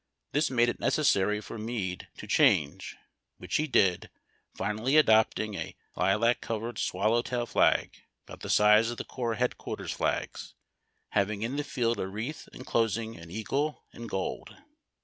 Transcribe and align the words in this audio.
This 0.31 0.49
made 0.49 0.67
it 0.67 0.79
necessary 0.79 1.39
for 1.41 1.59
Meade 1.59 2.07
to 2.17 2.25
change, 2.25 2.97
which 3.37 3.57
he 3.57 3.67
did, 3.67 4.09
finally 4.55 4.97
adopting 4.97 5.53
a 5.53 5.75
lilac 5.95 6.41
colored 6.41 6.77
swal 6.77 7.11
low 7.11 7.21
tail 7.21 7.45
flag, 7.45 8.01
about 8.25 8.39
the 8.39 8.49
size 8.49 8.89
of 8.89 8.97
the 8.97 9.03
corps 9.05 9.35
headquarters 9.35 9.91
flags, 9.91 10.55
having 11.09 11.43
in 11.43 11.55
the 11.55 11.63
field 11.63 11.99
a 11.99 12.07
wreath 12.07 12.49
enclosing 12.51 13.15
an 13.15 13.29
eagle, 13.29 13.83
in 13.93 14.07
gold. 14.07 14.57